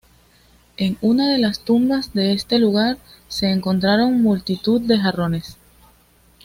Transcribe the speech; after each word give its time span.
En 0.77 0.97
una 1.01 1.29
de 1.31 1.37
las 1.37 1.59
tumbas 1.59 2.15
de 2.15 2.33
este 2.33 2.57
lugar 2.57 2.97
se 3.27 3.51
encontraron 3.51 4.23
multitud 4.23 4.81
de 4.81 4.97
jarrones. 4.97 5.57